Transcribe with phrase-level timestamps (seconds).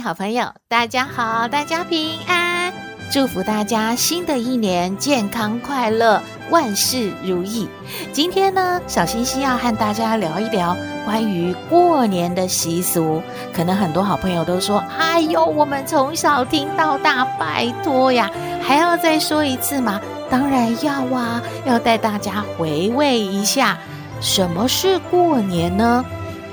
[0.00, 2.72] 好朋友，大家好，大家平安，
[3.12, 7.68] 祝福大家新的一年健康快乐，万事如意。
[8.10, 13.22] 今天呢，小星星要和大家聊一聊关于过年的习俗。
[13.52, 18.30] 可能很多好朋友都说：“哎呦，我们从小听到大，拜托呀，
[18.62, 23.76] 还要再说一次吗？”当然要啊，要带大家回味一下
[24.20, 26.02] 什么是过年呢？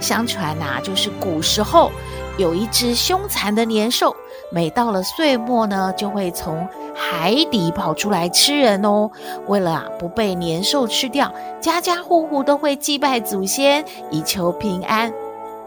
[0.02, 1.92] 相传呐、就是古时候。
[2.38, 4.16] 有一只凶残的年兽，
[4.52, 9.10] 每到了岁末呢，就会从海底跑出来吃人哦。
[9.48, 15.12] 为了啊不被年兽吃掉，家家户户都会祭拜祖先，以求平安，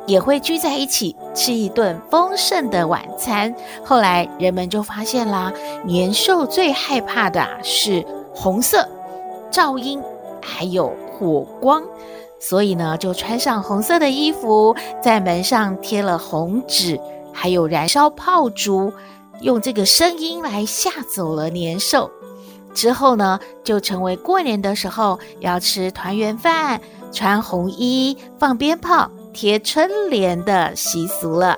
[0.07, 3.53] 也会聚在一起吃一顿丰盛的晚餐。
[3.85, 5.53] 后来人们就发现啦，
[5.85, 8.89] 年兽最害怕的啊是红色、
[9.51, 10.01] 噪音，
[10.41, 11.83] 还有火光。
[12.41, 16.99] 所以呢，就穿上红色的衣服，在门上贴了红纸，
[17.33, 18.93] 还有燃烧炮竹，
[19.43, 22.11] 用这个声音来吓走了年兽。
[22.73, 26.81] 之后呢，就成为过年的时候要吃团圆饭、
[27.13, 31.57] 穿红衣、放鞭炮、贴春联的习俗了。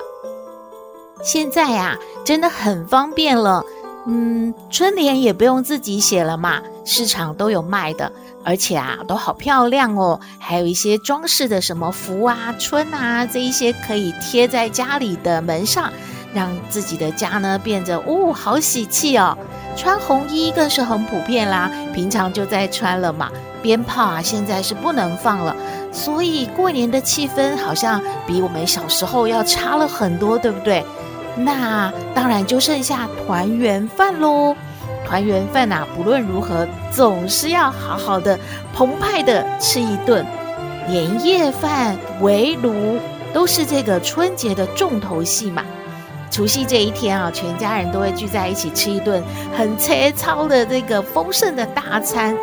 [1.23, 3.65] 现在呀，真的很方便了。
[4.07, 8.11] 嗯，春联也不用自己写了嘛，市场都有卖的。
[8.45, 15.93] 而且啊，都好漂亮哦，还有一些装饰的什么福啊、春啊，这一些可以贴在家里的门上，
[16.35, 19.37] 让自己的家呢变得哦，好喜气哦。
[19.77, 23.31] 穿红衣更是很普遍啦，平常就在穿了嘛。
[23.63, 25.57] 鞭炮啊，现在是不能放了，
[25.93, 30.85] 所以过年的气氛好像比我们小时候要差了很多，对不对？
[31.37, 34.57] 那当然就剩下团圆饭喽。
[35.07, 38.39] 团圆饭呐，不论如何，总是要好好的、
[38.75, 40.25] 澎湃的吃一顿。
[40.89, 42.99] 年夜饭、围炉
[43.33, 45.63] 都是这个春节的重头戏嘛。
[46.31, 49.23] 除夕这一天啊，全家人都会聚在一起吃一顿
[49.57, 52.37] 很粗糙的这个丰盛的大餐。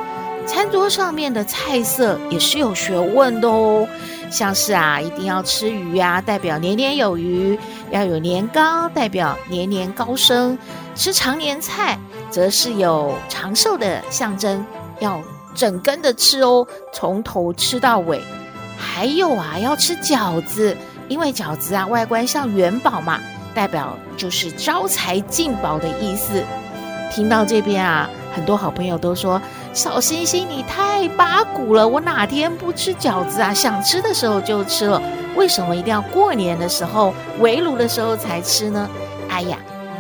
[0.46, 3.88] 餐桌上面的菜色也是有学问的哦，
[4.32, 7.58] 像是啊，一定要吃鱼啊，代表年年有余；
[7.92, 10.58] 要有年糕，代表年年高升；
[10.96, 12.00] 吃长年菜。
[12.30, 14.66] 则是有长寿的象征，
[15.00, 15.20] 要
[15.56, 18.22] 整根的吃哦，从头吃到尾。
[18.78, 20.76] 还有啊，要吃饺子，
[21.08, 23.20] 因为饺子啊外观像元宝嘛，
[23.54, 26.44] 代表就是招财进宝的意思。
[27.12, 29.42] 听到这边啊，很多好朋友都说
[29.74, 33.54] ：“小星星，你太八股了，我哪天不吃饺子啊？
[33.54, 35.02] 想吃的时候就吃了，
[35.36, 38.88] 为什么一定要过年的时候围炉的时候才吃呢？”
[39.28, 39.58] 哎呀。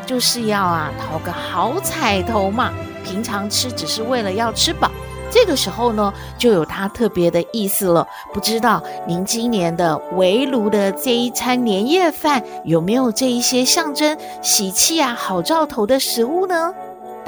[0.10, 2.74] 就是要啊讨个好彩头嘛，
[3.06, 4.90] 平常吃只是为了要吃饱，
[5.30, 8.08] 这个时候呢就有它特别的意思了。
[8.34, 16.74] 不知道您今年的围炉的这一餐年夜饭有没有这一些象征喜气啊、好兆头的食物呢？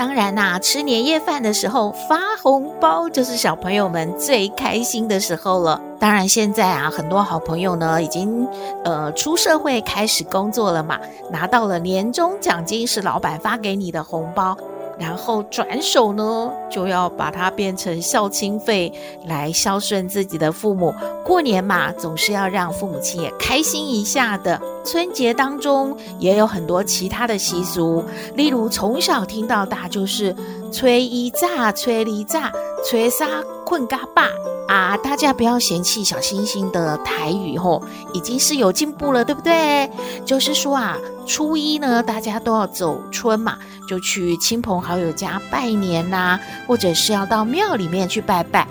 [0.01, 5.79] 当然啦、吃年夜饭的时候发红包就是小朋友们最开心的时候了。
[5.99, 8.47] 当然，现在啊，很多好朋友呢已经
[8.83, 14.57] 呃出社会开始工作了嘛，拿到了年终奖金是老板发给你的红包。
[14.97, 18.91] 然后转手呢，就要把它变成孝亲费
[19.25, 20.93] 来孝顺自己的父母。
[21.23, 24.59] 过年嘛，总是要让父母亲也开心一下的。
[24.83, 28.03] 春节当中也有很多其他的习俗，
[28.35, 30.35] 例如从小听到大就是
[30.71, 32.51] 吹一炸、吹一炸、
[32.89, 33.27] 吹沙
[33.65, 34.27] 困嘎巴
[34.67, 34.97] 啊！
[34.97, 37.81] 大家不要嫌弃小星星的台语吼，
[38.13, 39.89] 已经是有进步了，对不对？
[40.25, 43.57] 就是说啊，初一呢，大家都要走春嘛。
[43.87, 48.65] 就去亲朋好友家拜年呐、或者是要到庙里面去拜拜，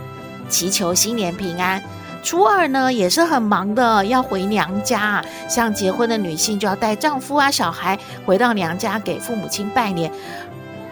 [0.49, 1.83] 祈求新年平安。
[2.23, 5.25] 初二呢也是很忙的，要回娘家。
[5.49, 10.11] 像结婚的女性就要带丈夫啊、小孩回到娘家给父母亲拜年。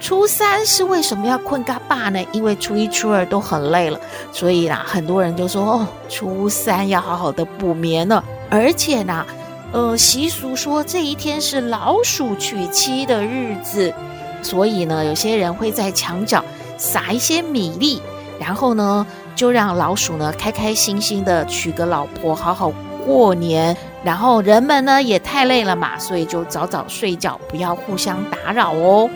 [0.01, 2.25] 初三是为什么要困嘎巴呢？
[2.33, 3.99] 因为初一、初二都很累了，
[4.33, 8.23] 所以啦，很多人就说哦，初三要好好的补眠了。
[8.49, 9.27] 而且呢，
[9.73, 13.93] 呃，习俗说这一天是老鼠娶妻的日子。
[14.41, 16.45] 所以呢，有些人会在墙角
[16.77, 18.01] 撒一些米粒，
[18.39, 19.05] 然后呢，
[19.39, 22.73] 就让老鼠呢开开心心的娶个老婆，好好
[23.07, 29.09] 过年，然后人们呢也太累了嘛，所以就早早睡觉，不要互相打扰哦。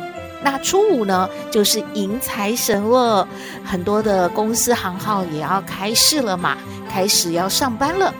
[0.44, 3.26] 那初五呢，就是迎财神了，
[3.64, 6.56] 很多的公司行号也要开市了嘛，
[6.88, 8.14] 开始要上班了。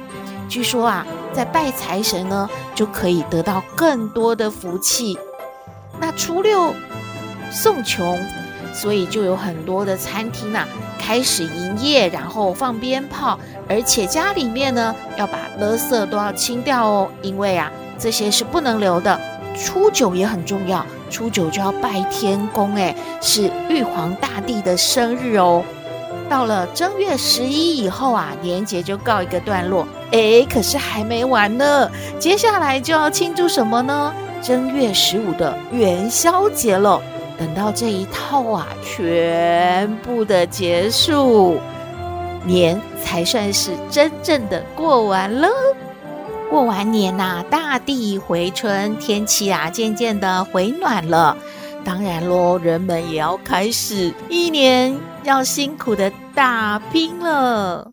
[0.49, 5.17] 据说啊，在拜财神呢，就可以得到更多的福气。
[6.01, 6.75] 那初六
[7.53, 8.19] 送穷，
[8.73, 10.67] 所以就有很多的餐厅啊
[10.99, 13.39] 开始营业，然后放鞭炮，
[13.69, 19.21] 而且家里面呢要把垃圾都要清掉哦，因为啊这些是不能留的。
[19.55, 20.85] 初九也很重要。
[21.11, 25.63] 初九就要拜天公，哎，是玉皇大帝的生日哦。
[26.27, 29.87] 到了正月十一以后啊，年节就告一个段落。
[30.11, 34.15] 哎，可是还没完呢，接下来就要庆祝什么呢？
[34.41, 36.99] 正月十五的元宵节了。
[37.39, 41.59] 等到这一套啊，全部的结束，
[42.45, 45.49] 年才算是真正的过完了。
[46.51, 51.37] 过完年呐、啊，大地回春，天气啊渐渐的回暖了。
[51.85, 57.92] 当然喽，人们也要开始一年要辛苦的打拼了。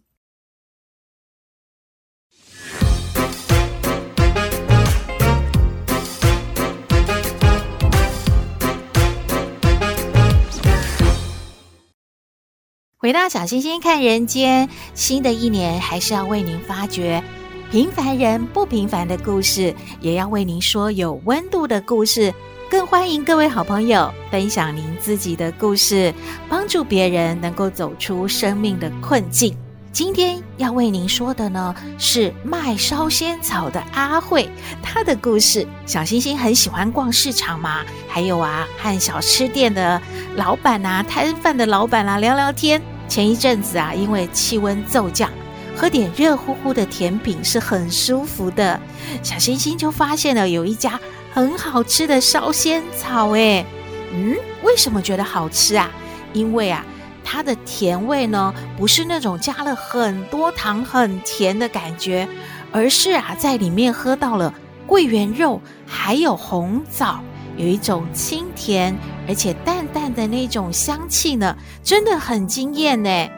[13.10, 17.24] 回到小星星看人间，新的一年还是要为您发掘。
[17.72, 22.32] 平凡人不平凡的故事，也要为您说有温度的故事。
[22.70, 26.14] 更欢迎各位好朋友分享您自己的故事，
[26.48, 29.58] 帮助别人能够走出生命的困境。
[29.92, 34.48] 今天要为您说的呢，是卖烧仙草的阿慧，
[34.84, 35.68] 她的故事。
[35.88, 40.00] 小星星很喜欢逛市场嘛，还有啊，和小吃店的
[40.36, 42.80] 老板啊、摊贩的老板啊聊聊天。
[43.10, 45.30] 前一阵子啊，因为气温骤降。
[45.76, 48.78] 喝点热乎乎的甜品是很舒服的，
[49.24, 51.00] 小星星就发现了有一家
[51.34, 53.66] 很好吃的烧仙草，诶，
[54.14, 55.90] 嗯，为什么觉得好吃啊？
[56.34, 56.86] 因为啊，
[57.24, 62.28] 它的甜味呢，不是那种加了很多糖很甜的感觉，
[62.74, 64.54] 而是啊，在里面喝到了
[64.86, 67.22] 桂圆肉，还有红枣，
[67.60, 68.96] 有一种清甜
[69.28, 71.54] 而且淡淡的那种香气呢，
[71.84, 73.30] 真的很惊艳呢。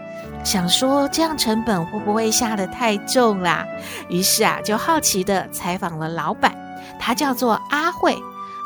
[0.43, 3.65] 想说这样成本会不会下得太重啦？
[4.09, 6.55] 于是啊，就好奇地采访了老板，
[6.99, 8.15] 他叫做阿慧。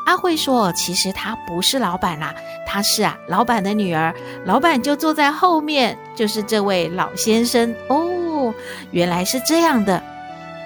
[0.04, 2.34] 阿慧说：“其实他不是老板啦，
[2.66, 4.14] 他是啊老板的女儿。
[4.44, 8.54] 老板就坐在后面，就是这位老先生哦。
[8.90, 10.00] 原来是这样的。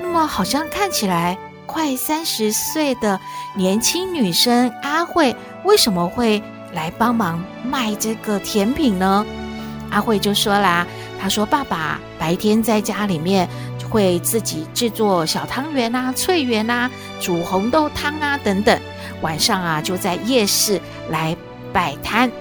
[0.00, 1.38] 那么好像看起来
[1.70, 3.20] 快三十岁的
[3.54, 9.24] 年轻女生阿慧，为什么会来帮忙卖这个甜品呢？”
[9.90, 10.84] 阿慧就说啦。
[11.22, 13.46] 他说：“爸爸白天在家里面
[13.90, 16.90] 会自己制作小汤圆啊、脆圆啊、
[17.20, 18.80] 煮红豆汤啊等等，
[19.20, 20.80] 晚上啊就在夜市
[21.10, 21.36] 来
[21.74, 22.32] 摆摊，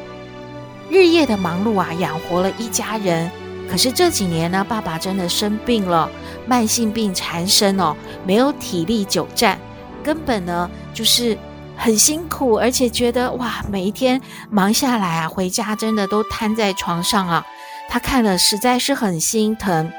[0.89, 3.29] 日夜的忙碌啊，养活了一家人。
[3.69, 6.09] 可是这几年呢，爸爸真的生病了，
[6.49, 9.59] 慢性病缠身哦，没有体力久站，
[10.03, 11.37] 根本呢就是
[11.77, 14.19] 很辛苦，而且觉得哇，每一天
[14.49, 17.45] 忙下来啊，回家真的都瘫在床上啊。”
[17.87, 19.91] 他看了实在是很心疼，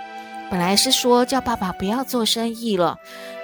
[0.51, 2.97] 本来是说叫爸爸不要做生意了，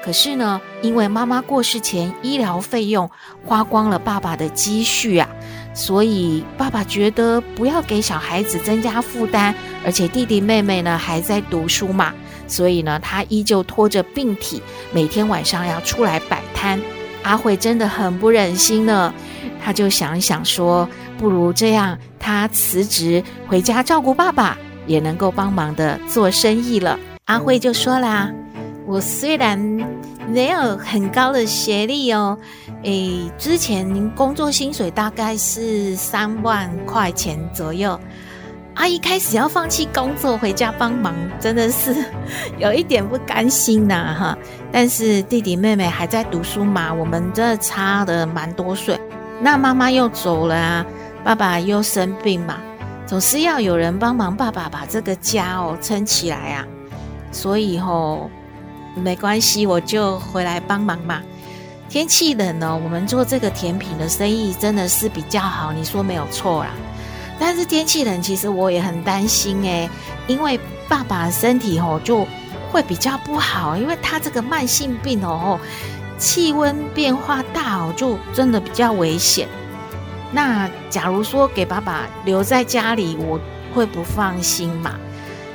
[0.04, 3.08] 可是呢，因为妈妈过世前医疗费用
[3.44, 5.28] 花光了爸爸的积蓄啊，
[5.74, 9.52] 所以爸爸觉得不要给小孩子增加负担，
[9.86, 12.12] 而且弟弟妹妹呢还在读书嘛，
[12.48, 14.60] 所以呢，他依旧拖着病体，
[14.92, 16.78] 每天晚上要出来摆摊。
[17.22, 19.14] 阿慧真的很不忍心呢，
[19.64, 26.98] 他就想一想说，不如这样，他辞职回家照顾爸爸，也能够帮忙的做生意了。
[27.26, 28.32] 阿慧就说啦
[28.86, 29.58] ：“我虽然
[30.28, 32.36] 没有很高的学历哦，
[32.82, 37.98] 诶，之前工作薪水大概是三万块钱左右。”
[38.76, 41.96] 阿姨开始要放弃工作回家帮忙，真的是
[42.58, 44.38] 有一点不甘心呐哈。
[44.70, 49.00] 但是弟弟妹妹还在读书嘛，我们这差的蛮多岁。
[49.40, 50.86] 那妈妈又走了啊，
[51.24, 52.56] 爸爸又生病嘛，
[53.06, 56.66] 总是要有人帮忙爸爸把这个家哦撑起来啊。
[57.32, 58.30] 所以吼，
[58.94, 61.22] 没关系，我就回来帮忙嘛。
[61.88, 66.70] 天气冷哦，我们做这个甜品的生意真的是比较好，你说没有错啦。
[67.38, 69.88] 但是天气冷，其实我也很担心诶，
[70.26, 72.26] 因为爸爸身体哦就
[72.70, 75.58] 会比较不好，因为他这个慢性病哦，
[76.18, 79.46] 气温变化大哦，就真的比较危险。
[80.32, 83.38] 那假如说给爸爸留在家里，我
[83.74, 84.94] 会不放心嘛，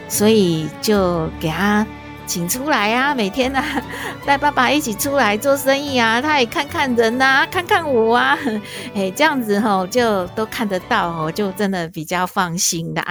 [0.07, 1.85] 所以就给他
[2.31, 3.61] 请出来啊，每天啊
[4.25, 8.38] 带爸爸一起出来做生意啊，他也看看人呐、啊，看看我啊，
[8.95, 13.03] 哎，这样子吼就都看得到哦，就真的比较放心的。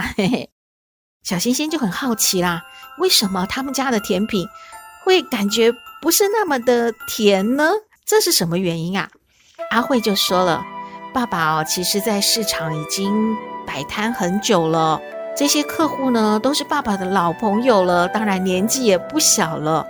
[1.22, 2.62] 小星星就很好奇啦，
[2.96, 4.46] 为什么他们家的甜品
[5.04, 7.70] 会感觉不是那么的甜呢？
[8.06, 9.10] 这是什么原因啊？
[9.70, 10.64] 阿慧就说了，
[11.12, 13.36] 爸爸哦，其实在市场已经
[13.66, 14.98] 摆摊很久了。
[15.40, 19.86] 这些客户呢，都是爸爸的老朋友了，当然年纪也不小了。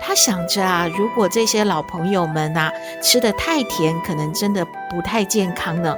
[0.00, 5.96] 他想着啊，如果这些老朋友们啊吃得太甜，可能真的不太健康呢。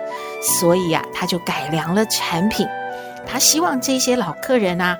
[0.59, 2.67] 所以啊，他就改良了产品。
[3.27, 4.97] 他希望这些老客人啊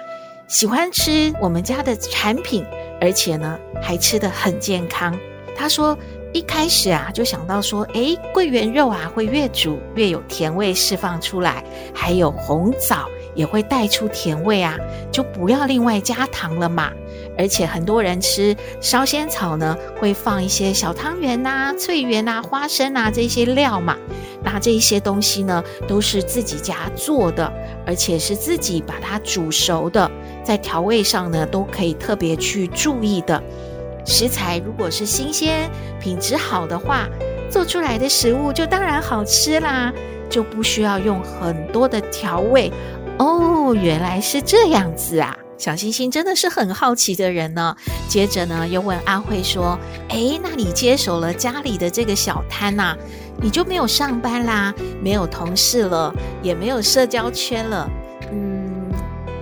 [0.49, 2.63] 喜欢吃我们家的产品，
[3.01, 5.19] 而且呢还吃得很健康。
[5.57, 5.97] 他说
[6.35, 13.09] 一开始啊就想到说，诶，桂圆肉啊会越煮越有甜味释放出来，还有红枣。
[13.35, 14.77] 也会带出甜味啊，
[15.11, 16.91] 就不要另外加糖了嘛。
[17.37, 23.97] 而且很多人吃烧仙草呢，会放一些小汤圆呐、脆圆呐、花生啊这些料嘛。
[24.43, 27.51] 那这些东西呢，都是自己家做的，
[27.87, 30.09] 而且是自己把它煮熟的，
[30.45, 33.43] 在调味上呢，都可以特别去注意的。
[34.05, 37.09] 食材如果是新鲜、品质好的话，
[37.51, 39.91] 做出来的食物就当然好吃啦，
[40.29, 42.71] 就不需要用很多的调味。
[43.19, 45.37] 哦，原来是这样子啊！
[45.57, 47.77] 小星星真的是很好奇的人呢。
[48.09, 49.79] 接着呢，又问阿慧说
[50.11, 52.97] ：“诶，那你接手了家里的这个小摊呐，
[53.41, 57.89] 你就没有上班啦，没有同事了，也没有社交圈了，
[58.33, 58.91] 嗯，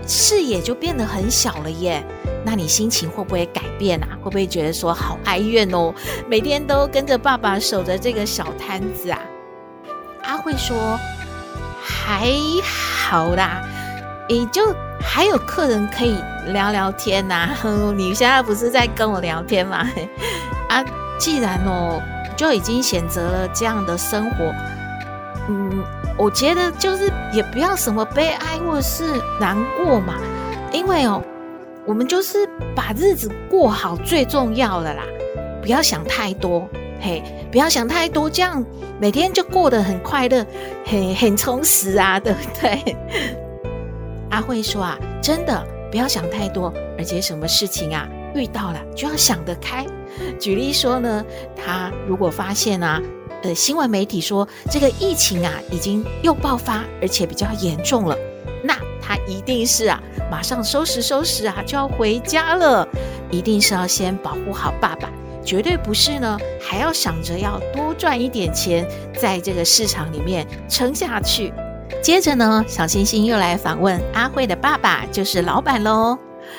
[0.07, 2.05] 视野就变得很小了耶。
[2.45, 4.09] 那你心情会不会改变啊？
[4.23, 5.95] 会不会觉得说好哀怨哦？
[6.29, 9.19] 每天都跟着爸爸守着这个小摊子啊？”
[10.25, 10.77] 阿慧说。
[12.05, 12.29] 还
[13.09, 13.63] 好啦，
[14.29, 16.17] 也就还有客人可以
[16.49, 17.57] 聊聊天呐、啊。
[17.95, 19.89] 你现在不是在跟我聊天吗？
[20.69, 20.85] 啊，
[21.19, 22.03] 既然哦，
[22.37, 24.53] 就已经选择了这样的生活，
[25.49, 25.85] 嗯，
[26.17, 30.15] 我觉得就是也不要什么悲哀或者是难过嘛，
[30.73, 31.23] 因为哦，
[31.87, 35.03] 我们就是把日子过好最重要了啦，
[35.63, 36.69] 不要想太多。
[37.01, 38.65] 嘿，不要想太多，这样
[38.99, 40.45] 每天就过得很快乐，
[40.87, 42.97] 很很充实啊，对不对？
[44.31, 49.87] 阿慧说啊，真的不要想太多，而且什么事情啊遇到了就要想得开。
[50.41, 51.23] 举例说呢，
[51.55, 53.03] 他如果发现啊，
[53.43, 58.17] 呃，新闻媒体说这个疫情啊已经又爆发，而且比较严重了，
[58.65, 62.89] 那他一定是啊马上收拾收拾啊就要回家了，
[63.31, 65.11] 一定是要先保护好爸爸。
[65.45, 68.87] 绝对不是呢，还要想着要多赚一点钱，
[69.19, 71.53] 在这个市场里面撑下去。
[72.03, 76.19] 接着呢，小星星又来访问阿慧的爸爸，就是老板喽。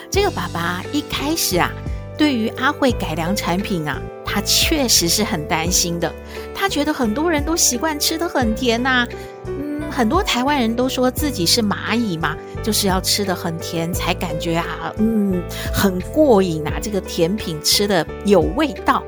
[0.09, 1.71] 这个爸爸一开始啊，
[2.17, 6.13] 对于阿慧改良产品啊，他确实是很担心的。
[6.55, 9.07] 他觉得很多人都习惯吃得很甜呐、
[9.95, 15.39] 很多台湾人都说自己是蚂蚁嘛，就是要吃得很甜才感觉啊，嗯，
[15.71, 19.03] 很过瘾啊，这个甜品吃得有味道。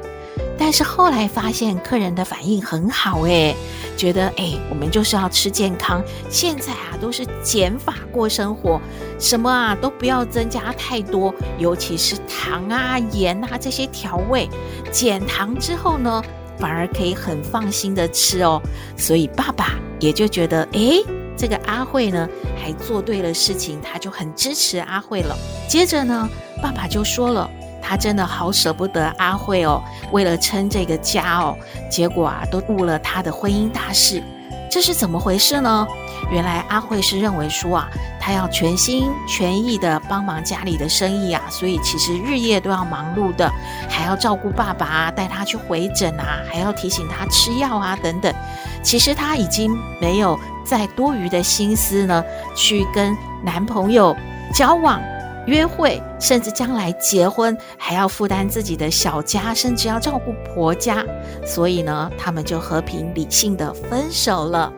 [0.58, 3.56] 但是后来发现客人的反应很好，诶，
[3.98, 6.04] 觉得诶，我们就是要吃健康。
[6.30, 8.80] 现在啊，都是减法过生活，
[9.20, 14.48] 什么啊都不要增加太多，尤其是糖啊、盐啊这些调味。
[14.92, 16.24] 减糖之后呢，
[16.60, 18.62] 反而可以很放心的吃哦，
[18.98, 21.04] 所以爸爸也就觉得，诶，
[21.38, 22.28] 这个阿慧呢
[22.62, 25.36] 还做对了事情，他就很支持阿慧了。
[25.68, 26.30] 接着呢，
[26.62, 27.50] 爸爸就说了，
[27.82, 29.82] 他真的好舍不得阿慧哦，
[30.12, 31.58] 为了撑这个家哦，
[31.90, 34.24] 结果啊都误了他的婚姻大事，
[34.72, 35.88] 这是怎么回事呢？
[36.32, 37.90] 原来阿慧是认为说啊，
[38.20, 43.52] 她要全心全意的帮忙家里的生意啊，所以其实日夜都要忙碌的，
[43.90, 48.34] 还要照顾爸爸啊，带他去回诊啊，还要提醒他吃药啊等等。
[48.82, 52.24] 其实她已经没有再多余的心思呢，
[52.56, 54.16] 去跟男朋友
[54.54, 55.02] 交往、
[55.48, 61.04] 约会，甚至将来结婚，还要负担自己的小家，甚至要照顾婆家。
[61.46, 64.72] 所以呢，他们就和平理性的分手了。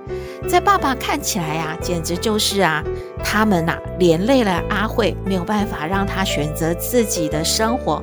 [0.47, 2.83] 在爸爸看起来啊，简直就是啊，
[3.23, 8.01] 他们呐、啊、连累了阿慧，没有办法让她选择自己的生活。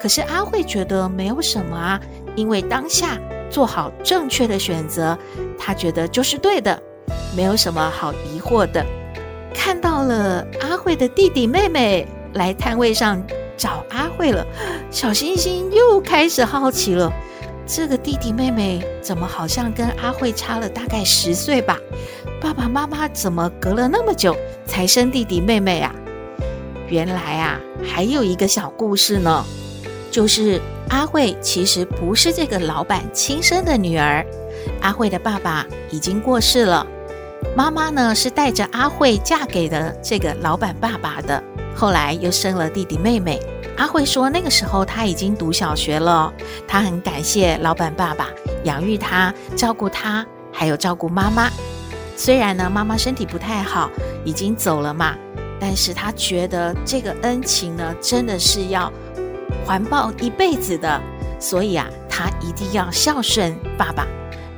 [0.00, 2.00] 可是阿慧觉得没有什么啊，
[2.34, 5.16] 因为当下做好正确的选择，
[5.58, 6.80] 她觉得就是对的，
[7.36, 8.84] 没有什么好疑惑的。
[9.54, 13.22] 看到了阿慧的弟弟妹妹来摊位上
[13.56, 14.44] 找阿慧了，
[14.90, 17.10] 小星星又开始好奇了。
[17.66, 21.76] 这个弟弟妹妹怎么好像跟阿慧差了大概十岁吧？
[22.40, 25.92] 爸爸妈妈怎么隔了那么久才生弟弟妹妹啊？
[26.88, 29.44] 原来啊，还有一个小故事呢，
[30.12, 34.24] 就是阿慧其实不是这个老板亲生的女儿。
[34.80, 36.86] 阿慧的爸爸已经过世了，
[37.56, 41.42] 妈妈呢是带着阿慧嫁给了这个老板爸爸的，
[41.76, 43.38] 后来又生了弟弟妹妹。
[43.76, 46.32] 阿慧说，那个时候她已经读小学了，
[46.66, 48.30] 她很感谢老板爸爸
[48.64, 51.50] 养育她、照顾她，还有照顾妈妈。
[52.16, 53.90] 虽然呢，妈妈身体不太好，
[54.24, 55.14] 已经走了嘛，
[55.60, 58.90] 但是她觉得这个恩情呢，真的是要
[59.66, 60.98] 环抱一辈子的，
[61.38, 64.06] 所以啊，她一定要孝顺爸爸。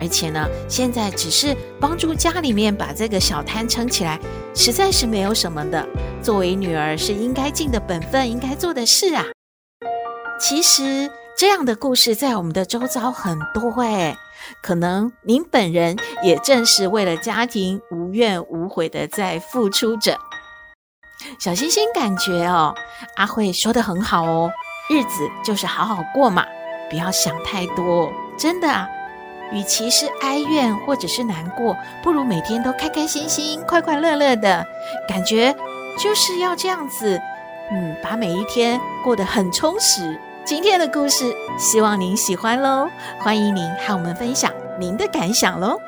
[0.00, 4.16] 而且呢，现在只是帮助家里面把这个小摊撑起来，
[4.58, 5.86] 实在是没有什么的。
[6.20, 9.24] 作为女儿是应该尽的本分，应该做的事啊。
[10.40, 14.16] 其实这样的故事在我们的周遭很多诶，
[14.60, 20.18] 可能您本人也正是为了家庭无怨无悔的在付出着。
[21.38, 22.74] 小星星感觉哦，
[23.14, 24.50] 阿慧说得很好哦，
[24.90, 26.44] 日子就是好好过嘛，
[26.90, 28.88] 不要想太多，真的啊。
[29.52, 34.66] 与其是哀怨或者是难过，不如每天都开开心心、快快乐乐的
[35.08, 35.54] 感觉，
[35.98, 37.20] 就是要这样子。
[37.70, 40.18] 嗯，把每一天过得很充实。
[40.44, 42.88] 今天的故事，希望您喜欢喽！
[43.20, 45.78] 欢迎您和我们分享您的感想喽！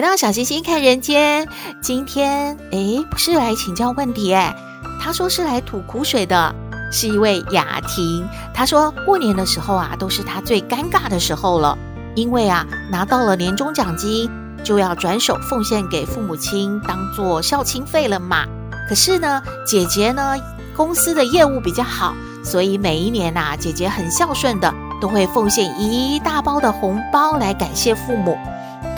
[0.00, 1.46] 回到小星星看人间，
[1.82, 4.50] 今天诶不是来请教问题诶，
[4.98, 6.54] 他说是来吐苦水的，
[6.90, 8.26] 是一位雅婷。
[8.54, 11.76] 他说过年的时候啊，都是他最尴尬的时候了，
[12.14, 14.30] 因为啊拿到了年终奖金，
[14.64, 18.46] 就要转手奉献给父母亲当做孝亲费了嘛。
[18.88, 20.34] 可是呢，姐姐呢
[20.74, 28.38] 公司的业务比较好，所以每一年呐、姐姐很孝顺的，都会奉献一大包的红包来感谢父母。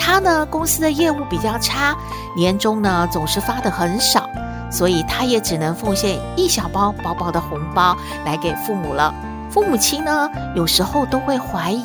[0.04, 1.96] 他呢，公司的业务比较差，
[2.34, 4.28] 年终呢总是发的很少，
[4.68, 9.14] 所以他也只能奉献一小包薄薄的红包来给父母了。
[9.48, 11.84] 父母亲呢，有时候都会怀疑，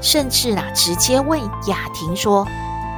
[0.00, 2.44] 甚至呢直接问雅婷说：“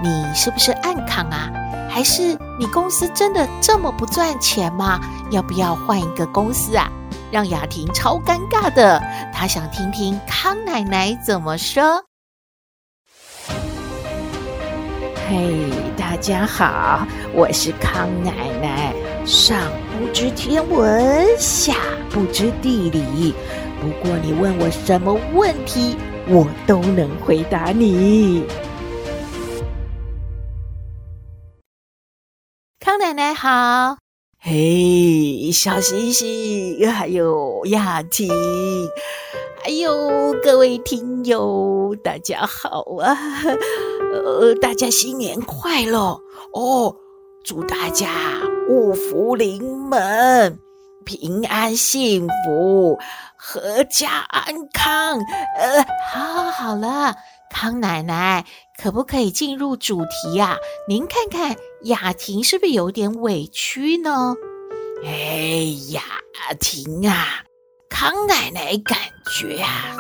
[0.03, 1.51] 你是不是暗杠啊？
[1.91, 4.99] 还是你公司真的这么不赚钱吗？
[5.31, 6.89] 要不要换一个公司啊？”
[7.31, 8.99] 让雅婷超尴尬的，
[9.31, 12.03] 她想听听康奶奶怎么说。
[15.35, 18.31] 嘿大家好，我是康奶
[18.63, 18.95] 奶。
[19.27, 19.59] 上
[19.99, 21.75] 不知天文，下
[22.09, 23.35] 不知地理，
[23.81, 25.97] 不过你问我什么问题，
[26.29, 28.45] 我都能回答你。
[32.79, 33.97] 康奶奶好，
[34.39, 38.31] 嘿小星星，还有亚婷，
[39.61, 43.19] 还有各位听友，大家好啊。
[44.23, 46.21] 呃，大家新年快乐
[46.53, 46.95] 哦！
[47.45, 48.09] 祝大家
[48.69, 50.59] 五福临门，
[51.05, 52.99] 平安幸福，
[53.39, 55.19] 阖家安康。
[55.59, 57.15] 呃，好，好了，
[57.51, 58.47] 康奶奶，
[58.81, 60.57] 可不可以进入主题呀？
[60.89, 64.35] 您看看雅婷是不是有点委屈呢？
[65.05, 66.03] 哎，雅
[66.59, 67.45] 婷啊，
[67.91, 68.97] 康奶奶感
[69.39, 69.97] 觉啊。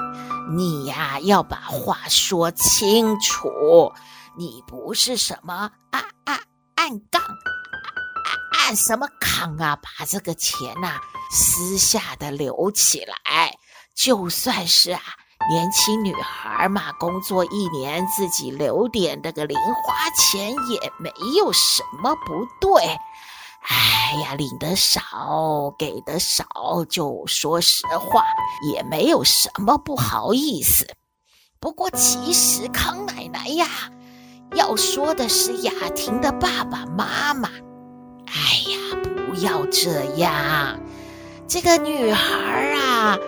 [0.50, 3.92] 你呀，要把话说清楚。
[4.36, 6.40] 你不是什么暗暗
[6.74, 8.28] 暗杠，啊
[8.58, 9.76] 暗什么杠啊？
[9.76, 10.98] 把这个钱呐、
[11.30, 13.56] 私下的留起来。
[13.94, 15.00] 就算是啊，
[15.48, 22.82] 年轻女孩嘛，工作一年自己留点这个零花钱也没有什么不对。
[23.68, 26.44] 哎呀，领得少，给的少，
[26.88, 28.24] 就说实话，
[28.72, 30.86] 也没有什么不好意思。
[31.58, 33.66] 不过，其实康奶奶呀，
[34.54, 37.48] 要说的是雅婷的爸爸妈妈。
[38.26, 38.34] 哎
[38.70, 40.78] 呀，不要这样，
[41.48, 43.18] 这个女孩啊，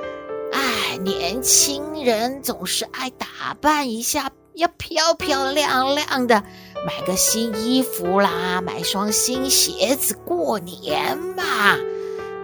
[0.53, 6.43] 哎，年轻人总是爱打扮一下，要漂漂亮亮的。
[6.87, 11.77] 买个新衣服啦，买双新鞋子过年嘛。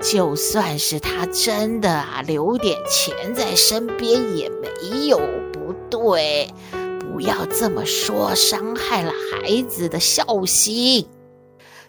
[0.02, 5.18] 就算是他真的啊，留点钱在身边也没有
[5.52, 6.52] 不对。
[7.00, 11.06] 不要这么说，伤害了孩子的孝心。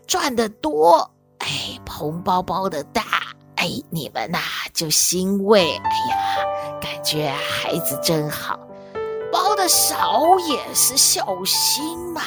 [0.05, 3.03] 赚得多，哎，红包包的大，
[3.55, 4.39] 哎，你们呐、
[4.73, 5.61] 就欣慰。
[5.61, 8.59] 哎呀，感觉孩子真好。
[9.67, 12.21] 少也是孝心嘛，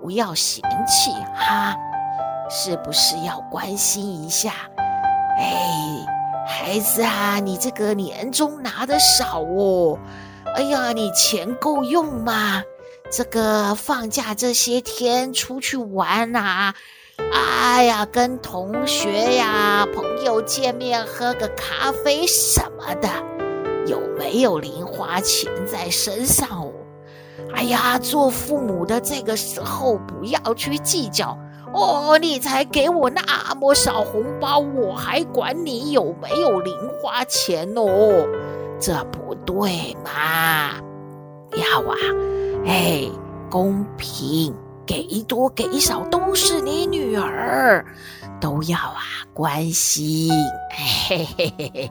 [0.00, 1.76] 不要嫌弃哈，
[2.48, 4.52] 是不是要关心一下？
[5.38, 6.06] 哎，
[6.46, 9.98] 孩子啊，你这个年终拿的少哦，
[10.54, 12.62] 哎呀，你钱够用吗？
[13.10, 16.74] 这个放假这些天出去玩啊，
[17.32, 23.08] 哎呀，跟同学呀、朋友见面喝个咖啡什么的。
[23.90, 26.72] 有没有零花钱在身上哦？
[27.52, 31.36] 哎呀，做父母的这个时候不要去计较
[31.74, 32.16] 哦。
[32.16, 33.22] 你才给我那
[33.56, 36.72] 么少红包，我还管你有没有零
[37.02, 38.28] 花钱哦？
[38.78, 40.76] 这不对嘛！
[41.56, 41.96] 要啊，
[42.64, 43.08] 哎，
[43.50, 44.54] 公平，
[44.90, 47.86] 给多给少都是你女儿。
[48.40, 48.98] 都要啊，
[49.32, 50.32] 关心。
[50.70, 51.90] 嘿嘿嘿嘿，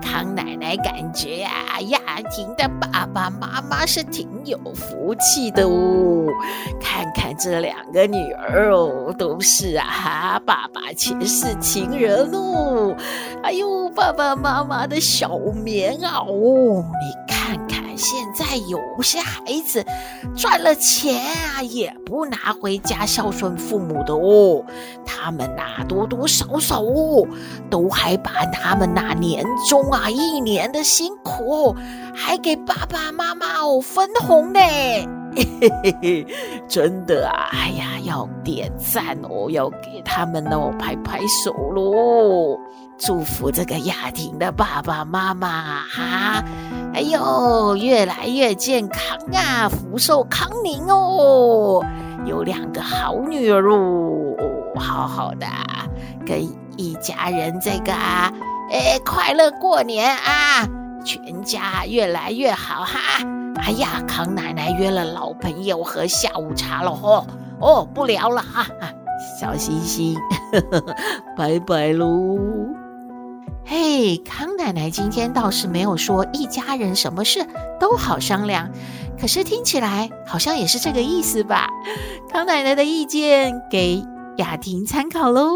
[0.00, 1.98] 康奶奶感觉、啊，雅
[2.30, 6.26] 婷的爸爸妈妈是挺有福气的哦。
[6.78, 12.94] 看看这两个女儿哦，都是啊哈，爸爸前世情人哦。
[13.42, 17.41] 哎呦，爸爸妈妈的小棉袄哦，你看。
[17.96, 19.84] 现在有些孩子
[20.36, 24.64] 赚了钱啊，也不拿回家孝顺父母的哦。
[25.04, 27.26] 他们拿多多少少哦，
[27.70, 31.74] 都还把他们那年终啊一年的辛苦，
[32.14, 34.60] 还给爸爸妈妈哦分红呢。
[35.34, 36.26] 嘿嘿嘿，
[36.68, 37.48] 真的啊！
[37.52, 42.58] 哎呀，要点赞哦，要给他们哦拍拍手喽！
[42.98, 46.44] 祝福这个雅婷的爸爸妈妈哈！
[46.94, 51.84] 哎呦，越来越健康啊，福寿康宁哦，
[52.26, 54.36] 有两个好女儿哦，
[54.78, 55.46] 好好的
[56.26, 56.42] 跟
[56.76, 58.32] 一家人这个啊，
[58.70, 60.68] 哎，快乐过年啊，
[61.04, 62.98] 全家越来越好哈！
[63.56, 67.26] 哎呀，康奶奶约了老朋友喝下午茶了哦
[67.60, 68.66] 哦，不聊了哈，
[69.40, 70.16] 小星星，
[71.36, 72.38] 拜拜喽。
[73.64, 77.46] 嘿，康奶奶今天倒是没有说一家人什么事
[77.78, 78.68] 都好商量，
[79.20, 81.68] 可是听起来好像也是这个意思吧？
[82.30, 84.02] 康奶奶的意见给
[84.38, 85.54] 雅婷参考喽。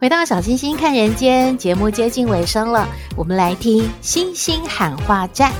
[0.00, 5.52] 回到小星星看人间节目接近尾声了，我们来听星星喊话站。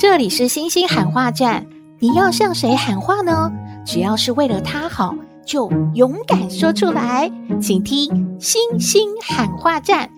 [0.00, 1.66] 这里是星星喊话站，
[1.98, 3.52] 你要向谁喊话呢？
[3.84, 5.14] 只要是为了他好，
[5.44, 7.30] 就勇敢说出来。
[7.60, 10.08] 请听星星喊话站。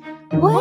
[0.41, 0.53] 喂。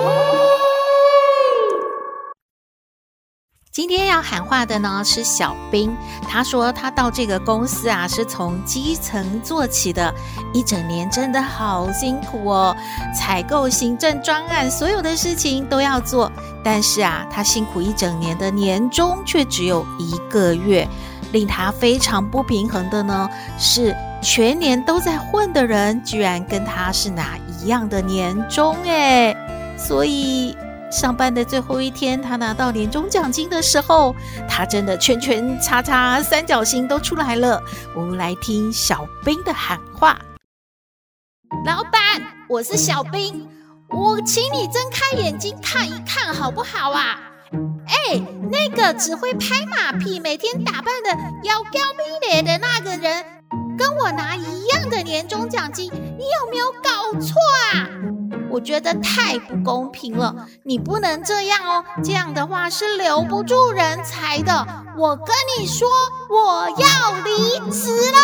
[4.18, 5.96] 要喊话的呢是小兵，
[6.28, 10.12] 他说他到这个公司啊是从基层做起的，
[10.52, 12.76] 一整年真的好辛苦哦，
[13.16, 16.32] 采购、行政、专案，所有的事情都要做，
[16.64, 20.88] 但是啊，他辛苦一整年的年终却只有一个月，
[21.32, 29.38] 令他非常不平衡的呢是全年都在混的人，居然跟他是拿一样的年终诶，
[29.78, 30.58] 所以。
[30.98, 34.16] 上班的最后一天，他拿到年终奖金的时候，
[34.50, 37.62] 他真的圈圈叉叉三角形都出来了。
[37.96, 40.20] 我们来听小兵的喊话
[41.64, 42.02] ：“老板，
[42.50, 43.48] 我是小兵，
[43.90, 47.20] 我请你睁开眼睛看一看，好不好啊？
[47.86, 48.20] 哎，
[48.52, 51.12] 那个只会拍马屁、每天打扮的
[51.44, 53.24] 要娇咪咧的那个人，
[53.78, 57.36] 跟我拿一样的年终奖金，你有没有搞错
[57.72, 57.88] 啊？”
[58.58, 64.65] 我觉得太不公平了，你不能这样哦，这样的话是留不住人才的。
[64.98, 65.28] 我跟
[65.60, 65.88] 你说，
[66.28, 68.17] 我要离职了。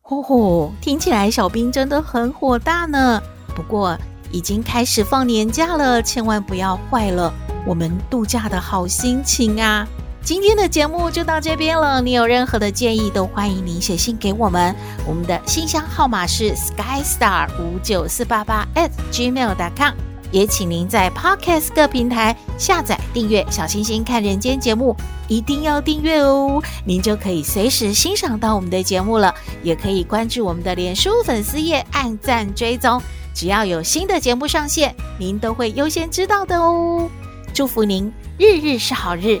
[0.00, 3.22] 吼吼，听起来小兵真的很火大呢。
[3.54, 3.94] 不过
[4.30, 7.30] 已经开始放年假了，千万不要坏了
[7.66, 9.86] 我们度假的好心情啊。
[10.24, 12.00] 今天的节目就到这边了。
[12.00, 14.74] 你有任何的建议，都欢迎您写信给我们。
[15.04, 19.92] 我们的信箱号码是 skystar 五九四八八 at gmail dot com。
[20.30, 29.34] 也请您在 Podcast 各平台下载订阅《小星星看人间》节目，一定要订阅哦，您就可以随时欣赏到我们的节目了。
[29.62, 33.02] 也可以关注我们的脸书粉丝页，按赞追踪，
[33.34, 37.10] 只要有新的节目上线，您都会优先知道的哦。
[37.52, 39.40] 祝福您日日是好日。